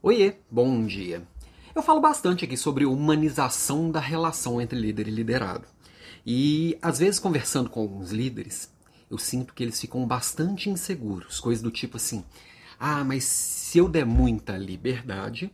Oiê, 0.00 0.36
bom 0.48 0.86
dia. 0.86 1.26
Eu 1.74 1.82
falo 1.82 2.00
bastante 2.00 2.44
aqui 2.44 2.56
sobre 2.56 2.86
humanização 2.86 3.90
da 3.90 3.98
relação 3.98 4.60
entre 4.60 4.78
líder 4.78 5.08
e 5.08 5.10
liderado. 5.10 5.66
E 6.24 6.78
às 6.80 7.00
vezes 7.00 7.18
conversando 7.18 7.68
com 7.68 7.80
alguns 7.80 8.12
líderes, 8.12 8.72
eu 9.10 9.18
sinto 9.18 9.52
que 9.52 9.60
eles 9.60 9.80
ficam 9.80 10.06
bastante 10.06 10.70
inseguros, 10.70 11.40
coisas 11.40 11.60
do 11.60 11.70
tipo 11.72 11.96
assim: 11.96 12.24
"Ah, 12.78 13.02
mas 13.02 13.24
se 13.24 13.78
eu 13.78 13.88
der 13.88 14.06
muita 14.06 14.56
liberdade, 14.56 15.52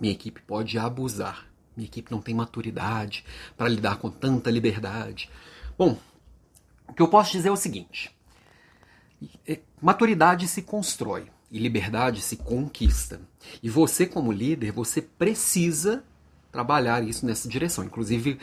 minha 0.00 0.12
equipe 0.12 0.42
pode 0.42 0.76
abusar. 0.76 1.46
Minha 1.76 1.86
equipe 1.86 2.10
não 2.10 2.20
tem 2.20 2.34
maturidade 2.34 3.24
para 3.56 3.68
lidar 3.68 3.98
com 3.98 4.10
tanta 4.10 4.50
liberdade." 4.50 5.30
Bom, 5.78 5.96
o 6.88 6.92
que 6.92 7.00
eu 7.00 7.08
posso 7.08 7.30
dizer 7.30 7.50
é 7.50 7.52
o 7.52 7.56
seguinte: 7.56 8.10
maturidade 9.80 10.48
se 10.48 10.60
constrói 10.60 11.32
e 11.54 11.58
liberdade 11.60 12.20
se 12.20 12.36
conquista. 12.36 13.20
E 13.62 13.70
você, 13.70 14.06
como 14.06 14.32
líder, 14.32 14.72
você 14.72 15.00
precisa 15.00 16.02
trabalhar 16.50 17.04
isso 17.04 17.24
nessa 17.24 17.48
direção. 17.48 17.84
Inclusive, 17.84 18.40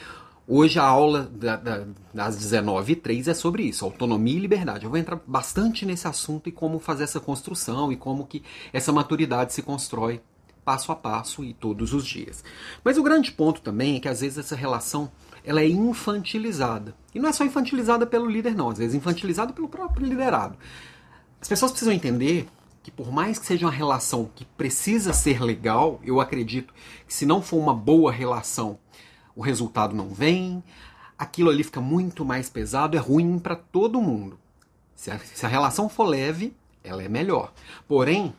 hoje 0.47 0.79
a 0.79 0.85
aula 0.85 1.29
da, 1.29 1.57
da, 1.57 1.88
das 2.13 2.39
19h03 2.39 3.27
é 3.27 3.33
sobre 3.33 3.63
isso, 3.63 3.83
autonomia 3.83 4.38
e 4.38 4.39
liberdade. 4.39 4.85
Eu 4.85 4.89
vou 4.89 4.97
entrar 4.97 5.19
bastante 5.27 5.85
nesse 5.85 6.07
assunto 6.07 6.47
e 6.47 6.53
como 6.53 6.79
fazer 6.79 7.03
essa 7.03 7.19
construção 7.19 7.91
e 7.91 7.97
como 7.97 8.25
que 8.25 8.43
essa 8.71 8.93
maturidade 8.93 9.52
se 9.52 9.61
constrói 9.61 10.21
passo 10.63 10.93
a 10.93 10.95
passo 10.95 11.43
e 11.43 11.53
todos 11.53 11.93
os 11.93 12.05
dias. 12.05 12.41
Mas 12.81 12.97
o 12.97 13.03
grande 13.03 13.33
ponto 13.33 13.59
também 13.59 13.97
é 13.97 13.99
que 13.99 14.07
às 14.07 14.21
vezes 14.21 14.38
essa 14.38 14.55
relação 14.55 15.11
ela 15.43 15.59
é 15.59 15.67
infantilizada. 15.67 16.95
E 17.13 17.19
não 17.19 17.27
é 17.27 17.33
só 17.33 17.43
infantilizada 17.43 18.07
pelo 18.07 18.30
líder, 18.30 18.55
não, 18.55 18.69
às 18.69 18.77
vezes 18.77 18.95
infantilizada 18.95 19.52
pelo 19.52 19.67
próprio 19.67 20.07
liderado. 20.07 20.55
As 21.41 21.49
pessoas 21.49 21.71
precisam 21.71 21.93
entender 21.93 22.47
que 22.84 22.91
por 22.91 23.12
mais 23.12 23.38
que 23.38 23.45
seja 23.45 23.66
uma 23.66 23.71
relação 23.71 24.30
que 24.35 24.45
precisa 24.45 25.13
ser 25.13 25.41
legal, 25.41 25.99
eu 26.03 26.20
acredito 26.20 26.73
que 27.08 27.13
se 27.13 27.26
não 27.26 27.41
for 27.41 27.58
uma 27.58 27.73
boa 27.73 28.12
relação, 28.12 28.80
o 29.36 29.42
resultado 29.42 29.95
não 29.95 30.09
vem, 30.09 30.64
aquilo 31.17 31.50
ali 31.50 31.64
fica 31.64 31.80
muito 31.80 32.25
mais 32.25 32.50
pesado, 32.50 32.97
é 32.97 33.00
ruim 33.00 33.38
para 33.38 33.55
todo 33.55 34.02
mundo. 34.02 34.39
Se 34.95 35.11
a, 35.11 35.20
se 35.20 35.45
a, 35.45 35.50
relação 35.50 35.88
for 35.88 36.05
leve, 36.05 36.55
ela 36.83 37.03
é 37.03 37.08
melhor. 37.08 37.53
Porém, 37.88 38.33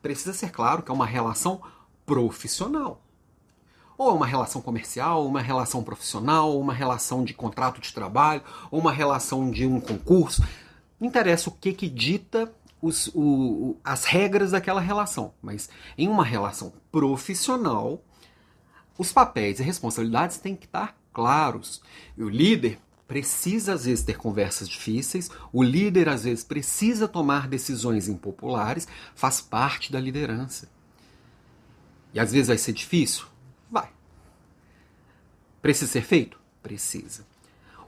precisa 0.00 0.32
ser 0.32 0.50
claro 0.50 0.82
que 0.82 0.90
é 0.90 0.94
uma 0.94 1.06
relação 1.06 1.60
profissional. 2.06 3.00
Ou 3.98 4.10
é 4.10 4.12
uma 4.14 4.26
relação 4.26 4.60
comercial, 4.62 5.26
uma 5.26 5.40
relação 5.40 5.82
profissional, 5.82 6.58
uma 6.58 6.72
relação 6.72 7.24
de 7.24 7.34
contrato 7.34 7.80
de 7.80 7.92
trabalho, 7.92 8.42
ou 8.70 8.80
uma 8.80 8.92
relação 8.92 9.50
de 9.50 9.66
um 9.66 9.80
concurso. 9.80 10.42
Não 10.98 11.08
interessa 11.08 11.50
o 11.50 11.52
que, 11.52 11.72
que 11.72 11.88
dita 11.88 12.52
os, 12.82 13.06
o, 13.14 13.76
as 13.84 14.04
regras 14.04 14.50
daquela 14.50 14.80
relação. 14.80 15.32
Mas 15.40 15.70
em 15.96 16.08
uma 16.08 16.24
relação 16.24 16.72
profissional, 16.90 18.04
os 18.98 19.12
papéis 19.12 19.60
e 19.60 19.62
responsabilidades 19.62 20.38
têm 20.38 20.56
que 20.56 20.66
estar 20.66 20.98
claros. 21.12 21.80
E 22.18 22.22
o 22.24 22.28
líder 22.28 22.80
precisa 23.06 23.74
às 23.74 23.84
vezes 23.84 24.04
ter 24.04 24.16
conversas 24.16 24.68
difíceis, 24.68 25.30
o 25.52 25.62
líder 25.62 26.08
às 26.08 26.24
vezes 26.24 26.42
precisa 26.42 27.06
tomar 27.06 27.46
decisões 27.46 28.08
impopulares, 28.08 28.88
faz 29.14 29.40
parte 29.40 29.92
da 29.92 30.00
liderança. 30.00 30.68
E 32.12 32.18
às 32.18 32.32
vezes 32.32 32.48
vai 32.48 32.58
ser 32.58 32.72
difícil? 32.72 33.26
Vai. 33.70 33.90
Precisa 35.60 35.90
ser 35.90 36.02
feito? 36.02 36.40
Precisa. 36.62 37.26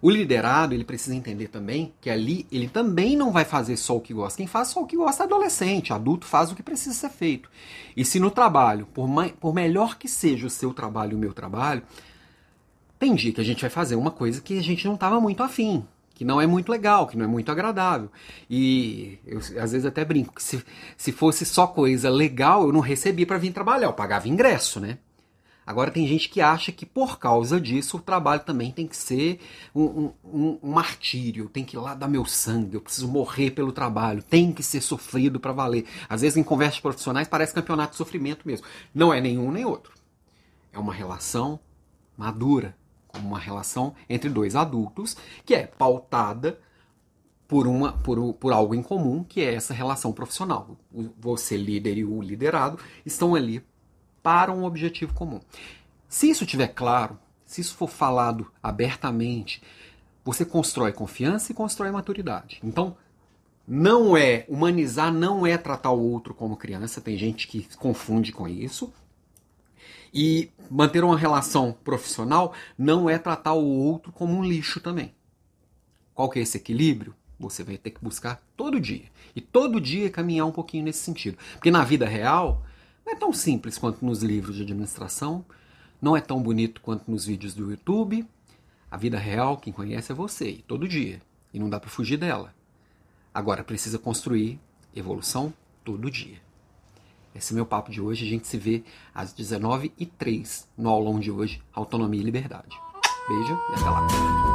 O 0.05 0.11
liderado, 0.11 0.75
ele 0.75 0.85
precisa 0.85 1.17
entender 1.17 1.49
também 1.49 1.95
que 1.99 2.11
ali 2.11 2.47
ele 2.53 2.69
também 2.69 3.17
não 3.17 3.33
vai 3.33 3.43
fazer 3.43 3.75
só 3.79 3.97
o 3.97 4.01
que 4.03 4.13
gosta. 4.13 4.37
Quem 4.37 4.47
faz 4.47 4.69
só 4.69 4.83
o 4.83 4.87
que 4.87 4.99
gosta 4.99 5.23
é 5.23 5.25
adolescente, 5.25 5.95
adulto 5.95 6.27
faz 6.27 6.53
o 6.53 6.55
que 6.55 6.63
precisa 6.63 6.95
ser 6.95 7.09
feito. 7.09 7.49
E 7.97 8.05
se 8.05 8.21
no 8.21 8.31
trabalho, 8.31 8.87
por, 8.93 9.09
por 9.41 9.55
melhor 9.55 9.97
que 9.97 10.07
seja 10.07 10.47
o 10.47 10.51
seu 10.51 10.75
trabalho 10.75 11.13
e 11.13 11.15
o 11.15 11.19
meu 11.19 11.33
trabalho, 11.33 11.83
tem 12.99 13.15
dia 13.15 13.33
que 13.33 13.41
a 13.41 13.45
gente 13.45 13.63
vai 13.63 13.71
fazer 13.71 13.97
uma 13.97 14.11
coisa 14.11 14.43
que 14.43 14.59
a 14.59 14.63
gente 14.63 14.87
não 14.87 14.93
estava 14.93 15.19
muito 15.19 15.43
afim, 15.43 15.83
que 16.15 16.23
não 16.23 16.39
é 16.39 16.47
muito 16.47 16.71
legal, 16.71 17.07
que 17.07 17.17
não 17.17 17.25
é 17.25 17.29
muito 17.29 17.51
agradável. 17.51 18.11
E 18.51 19.19
eu 19.27 19.39
às 19.39 19.73
vezes 19.73 19.87
até 19.87 20.05
brinco 20.05 20.35
que 20.35 20.43
se, 20.43 20.63
se 20.99 21.13
fosse 21.13 21.47
só 21.47 21.67
coisa 21.67 22.11
legal, 22.11 22.65
eu 22.67 22.73
não 22.75 22.81
recebia 22.81 23.27
para 23.27 23.39
vir 23.39 23.55
trabalhar, 23.55 23.87
eu 23.87 23.93
pagava 23.95 24.29
ingresso, 24.29 24.81
né? 24.81 24.99
Agora 25.67 25.91
tem 25.91 26.07
gente 26.07 26.29
que 26.29 26.41
acha 26.41 26.71
que 26.71 26.85
por 26.85 27.19
causa 27.19 27.61
disso 27.61 27.97
o 27.97 28.01
trabalho 28.01 28.43
também 28.43 28.71
tem 28.71 28.87
que 28.87 28.97
ser 28.97 29.41
um, 29.75 30.13
um, 30.25 30.59
um, 30.63 30.71
martírio, 30.71 31.49
tem 31.49 31.65
que 31.65 31.77
ir 31.77 31.81
lá 31.81 31.95
dar 31.95 32.09
meu 32.09 32.27
sangue, 32.27 32.75
eu 32.75 32.81
preciso 32.81 33.09
morrer 33.09 33.51
pelo 33.51 33.73
trabalho, 33.73 34.23
tem 34.23 34.53
que 34.53 34.63
ser 34.63 34.81
sofrido 34.81 35.41
para 35.41 35.53
valer. 35.53 35.87
Às 36.09 36.21
vezes 36.21 36.37
em 36.37 36.43
conversas 36.43 36.81
profissionais 36.81 37.29
parece 37.29 37.55
campeonato 37.55 37.93
de 37.93 37.97
sofrimento 37.97 38.47
mesmo. 38.47 38.67
Não 38.95 39.13
é 39.13 39.21
nenhum 39.21 39.51
nem 39.51 39.65
outro. 39.65 39.95
É 40.73 40.79
uma 40.79 40.93
relação 40.93 41.59
madura, 42.17 42.77
como 43.09 43.29
uma 43.29 43.39
relação 43.39 43.95
entre 44.09 44.29
dois 44.29 44.55
adultos 44.55 45.17
que 45.45 45.55
é 45.55 45.67
pautada 45.67 46.59
por, 47.47 47.67
uma, 47.67 47.93
por, 47.93 48.35
por 48.35 48.53
algo 48.53 48.75
em 48.75 48.83
comum, 48.83 49.23
que 49.23 49.41
é 49.41 49.55
essa 49.55 49.73
relação 49.73 50.13
profissional. 50.13 50.77
Você, 51.19 51.57
líder 51.57 51.99
e 51.99 52.05
o 52.05 52.21
liderado, 52.21 52.79
estão 53.05 53.35
ali 53.35 53.65
para 54.25 54.51
um 54.51 54.65
objetivo 54.65 55.13
comum. 55.13 55.39
Se 56.09 56.31
isso 56.31 56.45
estiver 56.45 56.69
claro, 56.69 57.19
se 57.45 57.61
isso 57.61 57.77
for 57.77 57.91
falado 57.91 58.51
abertamente, 58.63 59.63
você 60.25 60.47
constrói 60.47 60.93
confiança 60.93 61.53
e 61.53 61.55
constrói 61.55 61.91
maturidade. 61.91 62.59
Então, 62.65 62.97
não 63.69 64.17
é 64.17 64.47
humanizar, 64.49 65.13
não 65.13 65.47
é 65.47 65.59
tratar 65.59 65.91
o 65.91 66.03
outro 66.03 66.33
como 66.33 66.57
criança. 66.57 67.03
Tem 67.03 67.19
gente 67.19 67.47
que 67.47 67.69
confunde 67.77 68.33
com 68.33 68.49
isso. 68.49 68.91
E 70.13 70.51
manter 70.71 71.05
uma 71.05 71.19
relação 71.19 71.77
profissional 71.85 72.55
não 72.79 73.11
é 73.11 73.19
tratar 73.19 73.53
o 73.53 73.67
outro 73.67 74.11
como 74.11 74.33
um 74.33 74.45
lixo 74.45 74.81
também. 74.81 75.15
Qual 76.15 76.31
que 76.31 76.39
é 76.39 76.43
esse 76.43 76.57
equilíbrio? 76.57 77.15
Você 77.39 77.63
vai 77.63 77.77
ter 77.77 77.91
que 77.91 78.03
buscar 78.03 78.41
todo 78.57 78.81
dia. 78.81 79.05
E 79.37 79.41
todo 79.43 79.81
dia 79.81 80.09
caminhar 80.09 80.47
um 80.47 80.53
pouquinho 80.53 80.85
nesse 80.85 81.01
sentido. 81.01 81.37
Porque 81.55 81.71
na 81.71 81.85
vida 81.85 82.07
real, 82.07 82.65
não 83.05 83.13
é 83.13 83.17
tão 83.17 83.33
simples 83.33 83.79
quanto 83.79 84.05
nos 84.05 84.23
livros 84.23 84.57
de 84.57 84.63
administração, 84.63 85.45
não 86.01 86.17
é 86.17 86.21
tão 86.21 86.43
bonito 86.43 86.81
quanto 86.81 87.11
nos 87.11 87.25
vídeos 87.27 87.55
do 87.55 87.71
YouTube. 87.71 88.27
A 88.91 88.97
vida 88.97 89.19
real, 89.19 89.57
quem 89.57 89.73
conhece 89.73 90.13
é 90.13 90.15
você, 90.15 90.63
todo 90.67 90.89
dia, 90.89 91.21
e 91.53 91.59
não 91.59 91.69
dá 91.69 91.81
para 91.81 91.91
fugir 91.91 92.17
dela. 92.17 92.55
Agora 93.33 93.65
precisa 93.65 93.99
construir 93.99 94.61
evolução 94.95 95.53
todo 95.85 96.11
dia. 96.11 96.41
Esse 97.35 97.53
é 97.53 97.57
meu 97.57 97.67
papo 97.67 97.91
de 97.91 98.01
hoje. 98.01 98.25
A 98.25 98.29
gente 98.29 98.47
se 98.47 98.57
vê 98.57 98.85
às 99.13 99.35
19h03 99.35 100.67
no 100.79 100.89
aulão 100.89 101.19
de 101.19 101.31
hoje, 101.31 101.61
Autonomia 101.73 102.21
e 102.21 102.25
Liberdade. 102.25 102.79
Beijo 103.29 103.59
e 103.71 103.75
até 103.75 103.91
lá. 103.91 104.54